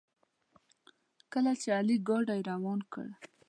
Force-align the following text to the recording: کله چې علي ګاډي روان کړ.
کله 1.33 1.51
چې 1.61 1.67
علي 1.77 1.95
ګاډي 2.07 2.39
روان 2.51 2.79
کړ. 2.93 3.07